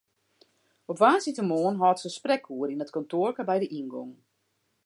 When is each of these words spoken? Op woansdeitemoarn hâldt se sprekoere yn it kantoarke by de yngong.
Op 0.91 0.97
woansdeitemoarn 1.03 1.79
hâldt 1.81 2.01
se 2.03 2.09
sprekoere 2.19 2.71
yn 2.73 2.83
it 2.85 2.93
kantoarke 2.95 3.41
by 3.47 3.57
de 3.61 3.67
yngong. 3.79 4.13